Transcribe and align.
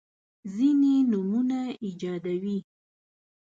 ځیني 0.53 0.93
نومونه 1.11 1.59
ایجادوي. 1.85 2.57